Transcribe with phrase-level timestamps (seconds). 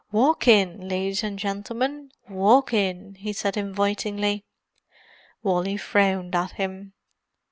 [0.11, 4.43] "Walk in, ladies and gentleman, walk in!" he said invitingly.
[5.43, 6.93] Wally frowned at him.